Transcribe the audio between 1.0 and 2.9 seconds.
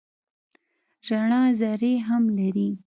رڼا ذرې هم لري.